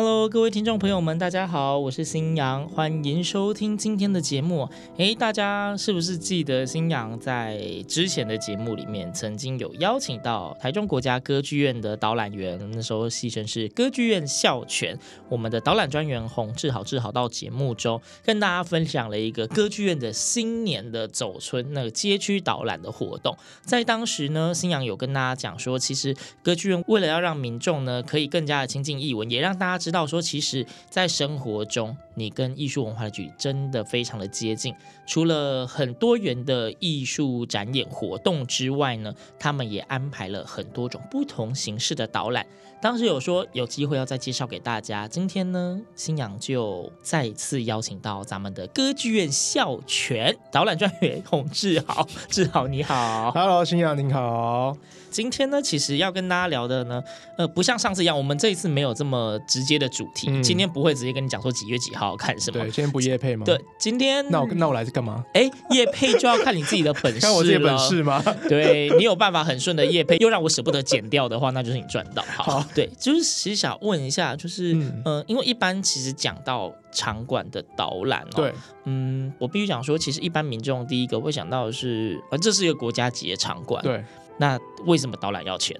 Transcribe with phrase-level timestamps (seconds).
[0.00, 4.68] Hello，各位听众朋友们，大家好，我是新阳，欢迎收听今天的节目。
[4.96, 14.96] 诶，大家是不是记得新阳在之前的节目里面曾经有邀请到台中国家歌剧院的导览员，那时候戏称是歌剧院校犬，
[15.28, 23.36] 我们的导览专员洪志豪志豪到节目中跟大家分享了一个歌剧院的新年的走春那个街区导览的活动。
[23.62, 34.74] 在当时呢，新阳有跟大家讲说，其实歌剧院为了要让民众呢可以更加的亲近艺文，也让大家知道说，其实，在生活中，你跟艺术文化的距离真的非常的接近。
[35.06, 42.46] 除了很多元的艺术展演活动之外呢，他们也安排了很多种不同形式的导览。
[42.80, 45.08] 当时有说有机会要再介绍给大家。
[45.08, 52.06] 今天呢，新阳就再次邀请到咱们的歌剧院校全导览专员洪志豪。
[52.28, 54.76] 志豪你好，Hello，新阳您好。
[55.10, 57.02] 今天呢，其实要跟大家聊的呢，
[57.36, 60.28] 呃，不像上次一样，我们这一次没有这么直接的主题。
[60.30, 62.60] 嗯、今天不会直接跟你讲说几月几号看什么。
[62.60, 63.44] 对，今天不夜配吗？
[63.44, 65.24] 对，今天那我那我来是干嘛？
[65.34, 68.22] 哎，夜配就要看你自己的本事，看我自己本事吗？
[68.48, 72.22] 对，你有办法很顺的夜配，又让我舍不得剪掉的话，那就是你赚到。
[72.36, 78.52] 好，好对，就是其实想问一下，就是嗯、呃，因为一般其实讲到场馆的导览哦，对，
[78.84, 84.04] 嗯，我必须讲说，其实一般民众第一个会想到的是，呃，这是一个国家级的场馆，对。
[84.40, 84.56] 那
[84.86, 85.76] 为什么导览要钱？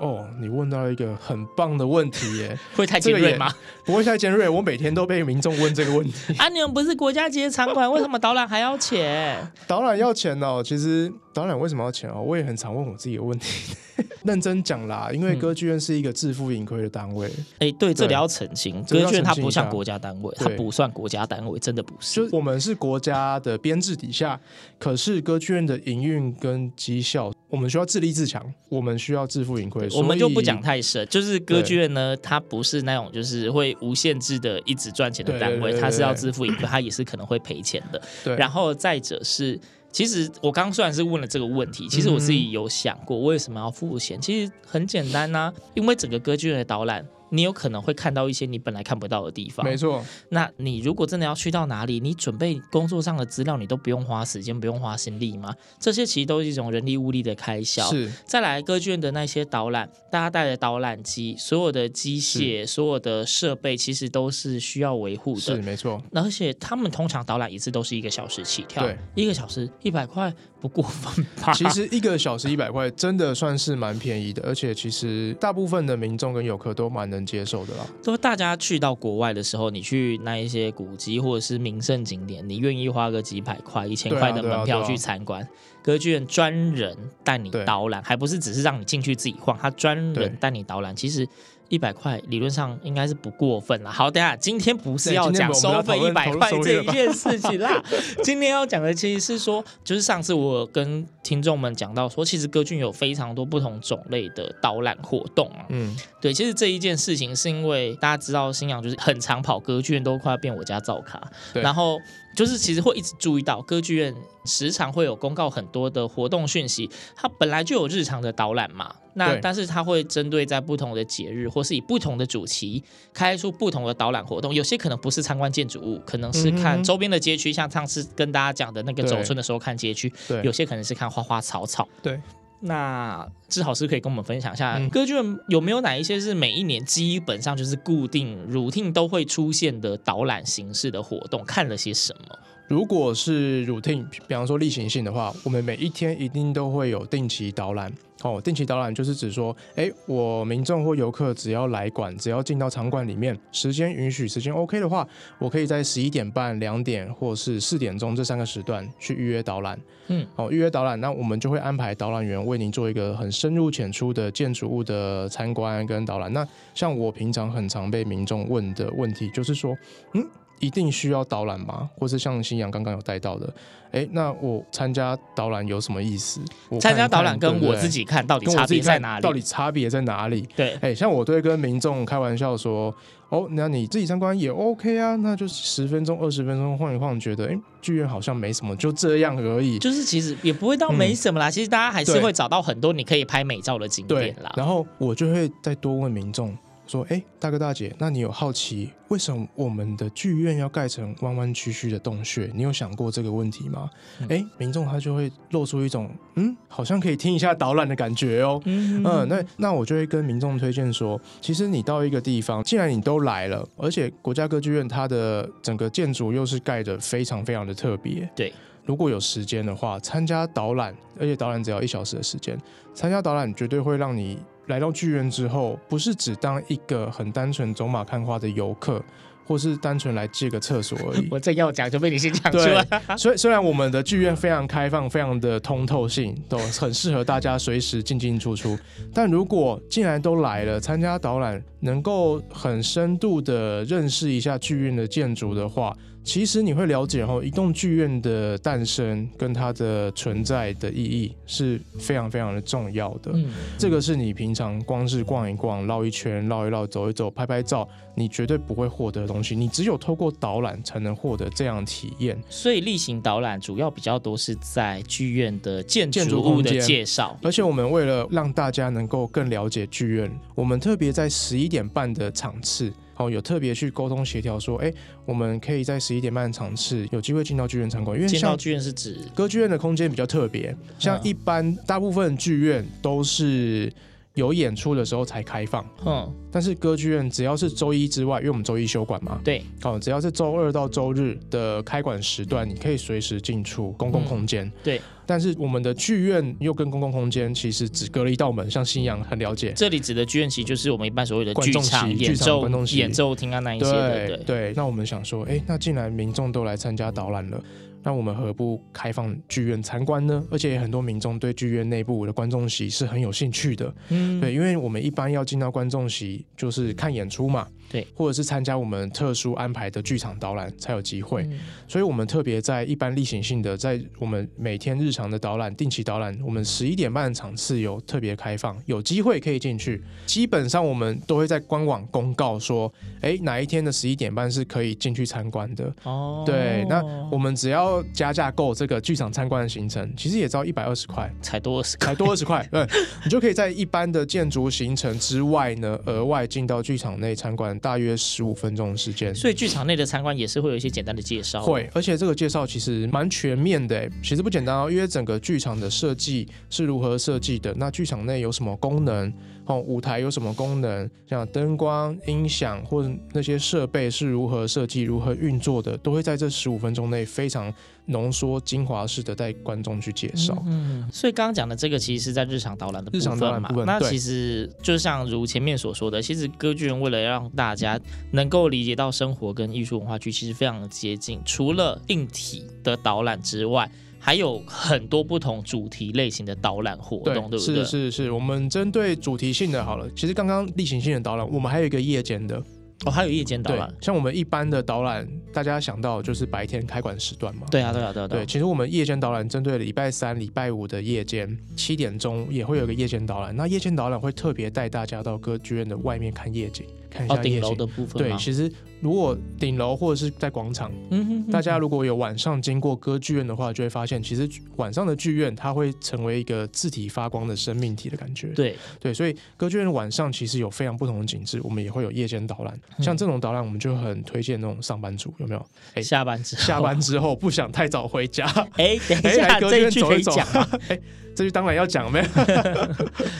[0.00, 3.52] 哦，你问到一个很棒的问题耶， 会太尖锐吗？
[3.84, 6.34] 不会太尖锐，我每天都被民众问这个问题。
[6.40, 9.36] 啊，你们不是国家级的场馆，为什么导览还要钱？
[9.66, 12.20] 导览要钱哦，其实导览为什么要钱哦？
[12.22, 13.74] 我也很常问我自己的问题。
[14.24, 17.26] 认真讲啦，因为歌剧院是一个自负盈亏的单位。
[17.58, 22.26] 哎、嗯，对，这里要澄清，歌剧院它不像国家单位，它不算国家单位，真的不是。
[22.28, 24.38] 就我们是国家的编制底下，
[24.78, 29.86] 可是歌剧院的营运跟绩效，我们需要自立自强，我们需要自负盈亏。
[29.92, 38.00] 我们就不讲太深，就是歌剧院呢，它不是那种就是会无限制的一直赚钱的单位，它是要自负盈亏，它也是可能会赔钱的。
[38.24, 39.60] 对，然后再者是。
[39.92, 44.20] 其实我刚刚虽然是问了这个问题，其实我自己有想过为什么要付钱。
[44.20, 47.06] 其实很简单呐、啊，因为整个歌剧院的导览。
[47.30, 50.04] 你有可能会看到一些你本来看不到的地方，没错。
[50.30, 55.54] 那你如果真的要去到哪里，你准备工作上的资料，你都不用花时间，不用花心力吗？
[55.78, 57.82] 这些其实都是一种人力物力的开销。
[57.90, 58.10] 是。
[58.24, 65.40] 再来，歌剧院的那些导览，大家带的导览机，所有的机械，所有的设备，其实都是需要维护的。
[65.40, 66.02] 是，没错。
[66.12, 71.52] 而且他们通常导览一次都是一个小时起跳，对，一个小时一百块不过分吧？
[71.54, 77.20] 其实一个小时一百块真的算是蛮便宜的，而且其实大部分的民众跟游客都蛮能。
[77.30, 85.46] 接受的啦，都大家去到国外的时候，你去那一些古迹或者是名胜景点，你愿意花个几百块、一千块的门票去参观？
[85.80, 91.24] 歌剧院专人带你导览，还不是只是让你进去自己晃，他专人带你导览，其实。
[91.70, 93.90] 一百块理论上应该是不过分了。
[93.90, 97.82] 好，等下今天不是要讲收费一百块这一件事情啦。
[98.22, 105.64] 今天要讲的其实是说，就是上次我跟听众们讲到说，其实歌剧有非常多不同种类的导览活动啊。
[105.70, 111.22] 嗯，对，其实这一件事情是因为大家知道，新阳就是很常跑歌剧院，都快要变我家灶卡。
[111.54, 111.98] 然后。
[112.36, 114.14] 就是其实会一直注意到歌剧院
[114.44, 130.12] 时常会有公告很多的活动讯息，它本来就有日常的导览嘛，那但是它会针对在不同的节日或是以不同的主题开出不同的导览活动，有些可能不是参观建筑物，可能是看周边的街区，像上次跟大家讲的那个走村的时候看街区，
[130.42, 132.20] 有些可能是看花花草草，对。
[132.62, 141.42] 那志豪是可以跟我们分享一下，歌剧院有没有哪一些是每一年基本上就是固定 routine 都会出现的导览形式的活动？
[141.46, 142.38] 看了些什么？
[142.70, 147.92] 如果是 routine，比方说例行性的话，我们每一天一定都会有定期导览。
[148.22, 155.04] 哦，定期导览就是指说，哎，我民众或游客只要来馆，只要进到场馆里面，时间允许，时间 OK 的话，
[155.40, 159.76] 我可以在十一点半、两点或是四点钟这三个时段去预约导览。
[160.06, 166.32] 嗯，好，预约导览，那我们就会安排导览员为您做一个很深入浅出的建筑物的参观跟导览。
[166.32, 169.76] 那像我平常很常被民众问的问题，就是说，
[170.14, 170.24] 嗯。
[170.60, 171.90] 一定需要导览吗？
[171.98, 173.52] 或是像新阳刚刚有带到的，
[173.90, 176.40] 哎，那我参加导览有什么意思？
[176.80, 179.22] 参加导览跟我自己看到底差别在哪里？
[179.22, 180.48] 到底差别在哪里？
[180.54, 182.94] 对，哎，像我都会跟民众开玩笑说，
[183.30, 189.78] 哦，那你自己参观也 OK 啊，那就十分钟、二十分钟晃一晃，觉得哎，剧院好像没什么，就这样而已。
[189.78, 194.52] 就是其实也不会到没什么啦，嗯、其实大家还是会找到很多你可以拍美照的景点啦。
[194.56, 196.56] 然后我就会再多问民众。
[196.90, 202.50] 说，哎，大哥大姐，那你有好奇为什么我们的剧院要盖成弯弯曲曲的洞穴？
[202.52, 203.88] 你有想过这个问题吗？
[204.22, 208.60] 哎、嗯，民众他就会露出一种，嗯，好像可以听一下导览的感觉哦。
[208.64, 218.52] 嗯，嗯，那那我就会跟民众推荐说，其实你到一个地方，既然你都来了，而且国家歌剧院它的整个建筑又是盖得非常非常的特别，对，
[218.84, 222.58] 如果有时间的话，参加导览，而且导览只要一小时的时间，
[222.92, 224.36] 参加导览绝对会让你。
[224.70, 229.02] 来到剧院之后，不是只当一个很单纯走马看花的游客，
[229.44, 231.26] 或是单纯来借个厕所而已。
[231.30, 233.16] 我正要讲，就被你先讲出来。
[233.18, 238.78] 所以虽然我们的剧院非常开放，非常的通透性，都很适合大家随时进进出出。
[239.12, 245.96] 但如果既然都来了，参加导览，能够很深度的认识一下剧院的建筑的话。
[246.22, 253.30] 其实你会了解哦，一栋剧院的诞生跟它的存在的意义是非常非常的重要的。
[253.32, 253.46] 嗯，
[253.78, 259.56] 这个是你平常光是逛一逛、绕一圈、绕一绕、走一走、拍拍照，你绝对不会获得的东西。
[259.56, 262.38] 你只有透过导览才能获得这样体验。
[262.50, 272.92] 所以例行导览主要比较多是在剧院的建筑物的介绍，而且我们为了让大家能够更了解剧院，我们特别在十一点半的场次。
[273.16, 274.90] 哦，有特别去沟通协调说，哎，
[275.26, 283.92] 我们可以在十一点半的场次有机会进到剧院参观，因为进到剧院是指歌剧院的空间比较特别，像一般大部分剧院都是
[284.32, 295.00] 有演出的时候才开放，嗯，但是歌剧院只要是周一之外，因为我们周一休馆嘛，对，哦，只要是周二到周日的开馆时段，你可以随时进出公共空间，嗯，对。
[295.30, 299.72] 但是我们的剧院又跟公共空间其实只隔了一道门，像新阳很了解。
[299.76, 304.26] 这里指的剧院其实就是我们一般所谓的剧场、演奏、演奏厅啊那一些的。
[304.26, 304.72] 对对。
[304.74, 307.62] 那我们想说，哎，那既然民众都来参加导览了，
[308.02, 310.42] 那我们何不开放剧院参观呢？
[310.50, 313.94] 而且很多民众对剧院内部的观众席是很有兴趣的。
[314.08, 317.66] 嗯，对，因为我们一般要进到观众席就是看演出嘛。
[317.90, 321.58] 对，或者是参加我们特殊安排的剧场导览才有机会，嗯、
[321.88, 330.00] 所以我们特别在一般例行性的，在我们每天日常的导览、定期导览，我们十一点半的场次有特别开放，有机会可以进去。
[330.24, 332.92] 基本上我们都会在官网公告说，
[333.22, 335.92] 哎，哪一天的十一点半是可以进去参观的。
[336.04, 342.86] 哦，对，那我们只要加价购这个剧场参观的行程，其实也只要一百二十块，才多二十，才多二十块， 对，
[343.24, 347.70] 你就可以在一般的建筑行程之外呢，额外进到剧场内参观。
[347.80, 351.62] 大约十五分钟的时间，所以剧场内的参观也是会有一些简单的介绍。
[351.62, 354.10] 会，而且这个介绍其实蛮全面的。
[354.22, 359.32] 其实不简单哦，因为整个剧场的设计是如何设计的，那剧场内有什么功能？
[359.70, 361.08] 哦，舞台有什么功能？
[361.28, 367.72] 像灯光、音响或者那些设备是如何设计、如何运作的，都会在这十五分钟内非常
[368.06, 370.60] 浓缩、精华式的带观众去介绍。
[370.66, 373.36] 嗯，所以刚刚讲的这个其实是在日常导览的部分嘛。
[373.36, 378.00] 日常导览部分，那其实就像如前面所说的，其实歌剧院为了让大家
[378.32, 383.88] 能够理解到生活跟艺术文化剧其实非常的接近，除了硬体的导览之外。
[384.22, 387.84] 还有很多不同主题类型的导览活动，对，对不对？
[387.84, 390.08] 是是是，我们针对主题性的好了。
[390.14, 392.62] 其实刚刚例行性的导览，我们还有一个夜间的
[393.06, 393.90] 哦，还有夜间导览。
[394.02, 397.66] 像我们一般的导览，大家想到就是白天开馆时段嘛。
[397.70, 398.28] 对啊，对啊，对啊。
[398.28, 403.56] 对，其实我们夜间导览针对礼拜三、礼拜五的夜间七点钟也会有一个夜间导览。
[403.56, 407.58] 那夜间导览会特别带大家到歌剧院的外面看夜景，看一下夜景。
[407.58, 408.22] 哦，顶楼的部分。
[408.22, 408.72] 对，其实。
[409.02, 418.48] 如果顶楼或者是在广场，嗯哼，大家如果有晚上经过歌剧院的话，就会发现，其实晚上的剧院它会成为一个字体发光的生命体的感觉。
[418.48, 422.78] 对对，所以歌剧院晚上其实有非常不同的景致，我们也会有夜间导览。
[422.98, 425.66] 像这种导览，我们就很推荐那种上班族，有没有？
[425.94, 428.44] 哎，下班之后，下班之后不想太早回家，
[428.76, 430.32] 哎，等一下，来歌剧院走一走。
[430.88, 431.00] 哎
[431.32, 432.26] 这句当然要讲没有？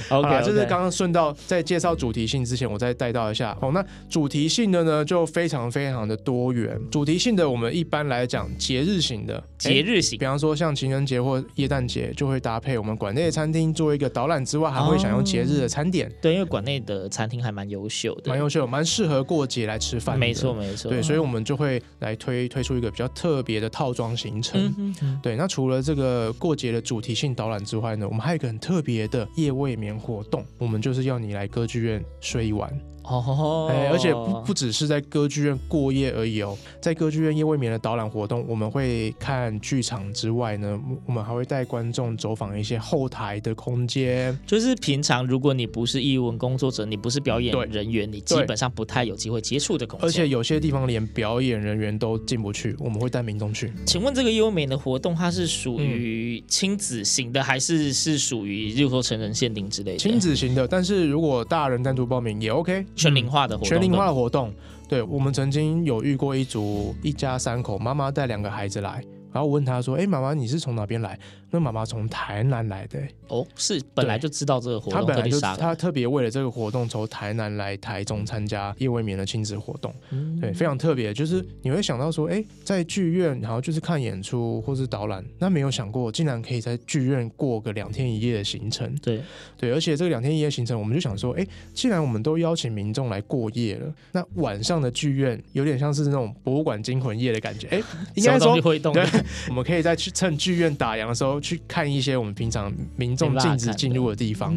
[0.17, 0.45] OK.
[0.47, 3.53] 就是刚刚顺道在介绍主题性之前，我再带到一下。
[3.61, 6.79] 哦，那主题性的呢，就非常非常的多元。
[6.91, 16.09] 主题性的，我们一般来讲节日型的，节日型，比方说像情人节或耶诞节，就会搭配我们馆内的餐厅做一个导览之外，还会享用节日的餐点。
[16.09, 20.19] 哦、对，因为馆内的餐厅还蛮优秀的，蛮优秀，蛮适合过节来吃饭。
[20.19, 20.91] 没错，没错。
[20.91, 24.75] 对，所以我们就会来推推出一个比较特别的套装行程。
[24.79, 25.21] 嗯。
[25.23, 32.71] 对，那除了这个过节的主题性导览之外呢，我们还有一个很特别的夜未眠活动，我们就是要你来歌剧院睡一晚，
[33.03, 44.39] 哦，哎，而且不不只是在歌剧院过夜而已哦，在歌剧院夜未眠的导览活动，我们会看剧场之外呢，我们还会带观众走访一些后台的空间。
[44.47, 50.09] 就是平常如果你不是艺文工作者，你不是表演人员，你基本上不太有机会接触的空间。
[50.09, 53.73] 而且有些地方连表演人员都进不去，我们会带民众去。
[53.85, 59.99] 请问这个夜未眠的活动，它是属于亲子型的，嗯、还是是属于，例如说成人限定之类的？
[59.99, 62.85] 亲子型的，但是如果大人单独报名也 OK。
[62.95, 64.53] 全龄化的活动，全龄化的活动，
[64.89, 69.03] 对，我们曾经有遇过一组一家三口，妈妈带两个孩子来，
[69.33, 71.19] 然后我问他说：“哎，妈妈，你是从哪边来？”
[71.53, 81.13] 那妈妈从台南来的哦，是本来就知道这个活动，他本来就他特别为了这个活动从台南来台中参加叶未眠的亲子活动，嗯、对，非常特别。
[81.13, 89.21] 就是你会想到说，哎，在剧院然后就是看演出或是导览，那没有想过竟然可以在剧院过个两天一夜的行程，对
[89.59, 91.45] 对，而且这个两天一夜行程，我们就想说，哎，
[91.75, 97.83] 既然我们都邀请民众来过夜了，那晚上的剧院有点像是那种博物馆惊魂夜的感觉，哎，
[98.15, 99.05] 应该说会动，对，
[99.49, 101.41] 我们可以在去趁剧院打烊的时候。
[101.41, 104.57] 去看一些我们平常民众禁止进入的地方，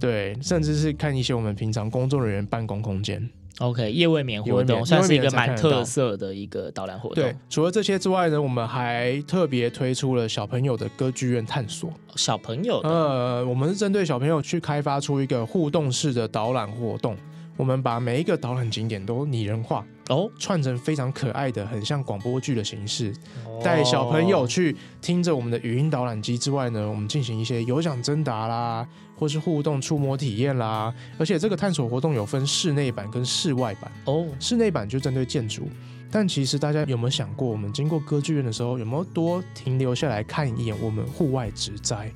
[0.00, 3.28] 对，甚至是看一些我们平常工作人员办公空间。
[3.58, 7.22] OK，夜未眠活动算是一个蛮特色的一个导览活动。
[7.22, 11.92] 对，除了这些之外呢，我们还特别推出了小朋友的歌剧院探索。
[12.16, 17.16] 小朋友，呃，我们是针对小朋友去开发出一个互动式的导览活动。
[17.56, 23.14] 我们把每一个导览景点都拟人化哦，串成非常可爱的、很像广播剧的形式，
[23.62, 28.86] 带小朋友去听着我们的语音导览机之外呢，我们进行一些有奖征答啦，
[29.18, 30.94] 或是互动触摸体验啦。
[31.18, 35.68] 而且这个探索活动有分室内版跟室外版哦，室内版就针对建筑，
[36.10, 42.12] 但其实大家有没有想过，我们经过歌剧院的时候，有没有多停留下来看一眼我们户外植栽？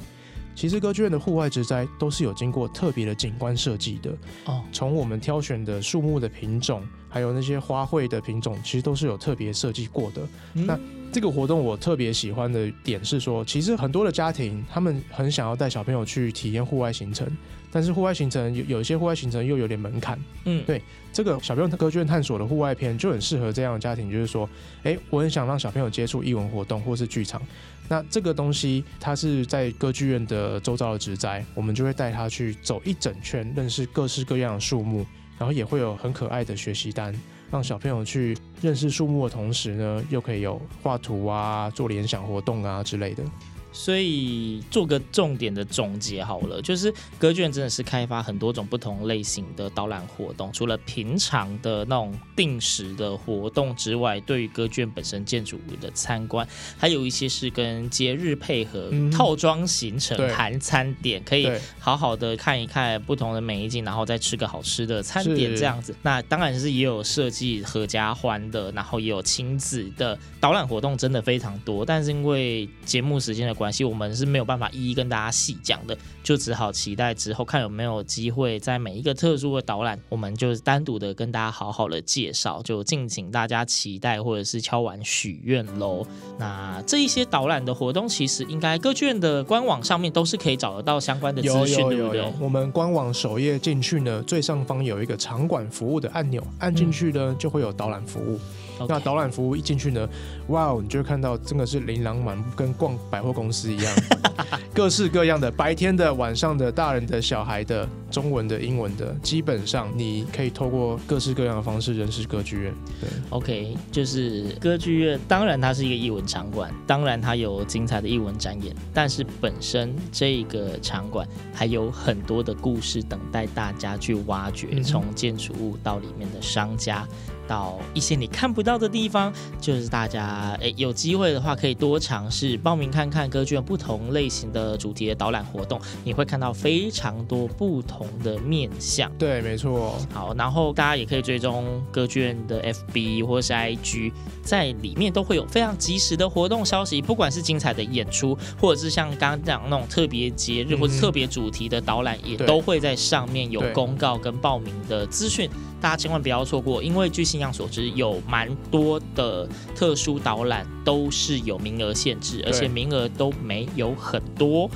[0.58, 4.10] 其实歌剧院的户外植栽都是有经过特别的景观设计的
[4.44, 4.60] 哦。
[4.72, 10.22] 从我们挑选的树木的品种，还有那些花卉的品种，其实都是有特别设计过的。
[10.54, 10.76] 嗯、那
[11.12, 17.24] 这个活动我特别喜欢的点是说，其实很多的家庭他们很想要带小朋友去体验户外行程，
[17.70, 20.18] 但是户外行程有有一些户外行程又有点门槛。
[20.44, 24.50] 嗯，对，这个小朋友歌剧院探索的户外篇就很适合这样的家庭，就是说，
[24.82, 27.40] 哎，我很想让小朋友接触艺文活动或是剧场。
[27.88, 35.07] 那这个东西，它是在歌剧院的周遭的植栽，我们就会带他去走一整圈，认识各式各样的树木，
[35.38, 37.14] 然后也会有很可爱的学习单，
[37.50, 43.23] 让小朋友去认识树木的同时呢，又可以有画图啊、做联想活动啊之类的。
[43.72, 56.46] 所以做个重点的总结好了，就是歌剧院真的是开发很多种不同类型的导览活动，除了平常的那种定时的活动之外，对于歌剧院本身建筑物的参观，
[56.76, 65.94] 还有一些是跟节日配合套装行程，含餐点，可以好好的看一看不同的美景，然后再吃个好吃的餐点这样子。
[66.02, 71.84] 那当然是也有设计合家欢的，然后也有亲子的导览活动，真的非常多。
[71.84, 86.06] 但是因为节目时间的关系，我们是没有办法一一跟大家细讲的，就只好期待之后看有没有机会在每一个特殊的导览，我们就单独的跟大家好好的介绍，就敬请大家期待或者是敲完许愿喽。
[86.38, 92.32] 那这一些导览的活动，其实应该歌剧院的官网上面都是可以找得到相关的资讯，对不对？
[92.40, 98.38] 我们官网首页进去呢，最上方有一个场馆服务的按钮，按进去呢就会有导览服务。
[98.87, 100.08] 那导览服务一进去呢，
[100.49, 103.94] 哇哦，你就会看到真的是琳琅满目，跟逛百货公司一样，
[104.75, 112.74] 各式各样的，白天的、晚上的、大人的、小孩的、中文的、英文的，基本上你可以透过各式各样的方式认识歌剧院。
[113.00, 127.06] 对，OK，就是歌剧院，当然它是一个艺文场馆，当然它有精彩的艺文展演，但是本身这个场馆还有很多的故事等待大家去挖掘，嗯、从建筑物到里面的商家。
[127.46, 139.11] 到一些你看不到的地方，就是大家诶有机会的话，可以多尝试报名看看歌剧院不同类型的主题的导览活动，你会看到非常多不同的面向。
[139.19, 139.99] 对，没错。
[140.12, 144.12] 好，然后大家也可以追踪歌剧院的 FB 或是 IG，
[144.43, 155.49] 在里面都会有非常及时的活动消息，不管是精彩的演出，或者是像刚刚讲那种特别节日或者特别主题的导览，嗯，也都会在上面有公告跟报名的资讯。
[155.80, 164.68] 大家千万不要错过，因为据信仰所知，有蛮多的特殊导览都是有名额限制，而且名额都没有很多。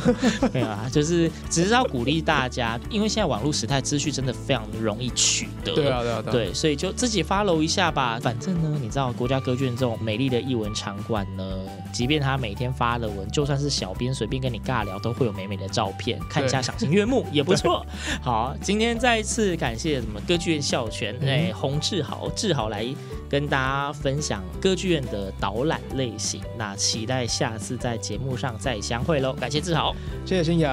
[0.52, 5.74] 没有啊，就是只是要鼓励大家，因为现在网络时代，资讯真的非常容易取得。
[5.74, 6.32] 对啊，对啊，对啊。
[6.32, 8.18] 对，所以就自己 follow 一下吧。
[8.20, 11.44] 反正呢，你知道国家歌剧院这种美丽的艺文场馆呢，
[11.92, 17.84] 即便他每天发的文，就算是小编随便跟你尬聊，都会有美美的照片，看一下赏心悦目也不 错。
[18.20, 22.86] 好，今天再一次感谢什么歌剧院校权哎洪志豪志豪来
[23.28, 26.40] 跟大家分享歌剧院的导览类型。
[26.58, 29.32] 那期待下次在节目上再相会喽。
[29.32, 29.94] 感谢志豪，
[30.26, 30.70] 谢谢新阳。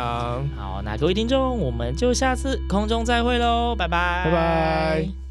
[0.55, 5.26] 好，那各位听众，我们就下次空中再会喽，拜拜，拜拜。